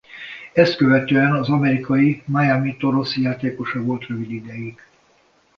Ezt 0.53 0.75
követően 0.75 1.31
az 1.33 1.49
amerikai 1.49 2.23
Miami 2.25 2.77
Toros 2.77 3.17
játékosa 3.17 3.83
volt 3.83 4.05
rövid 4.07 4.31
ideig. 4.31 4.79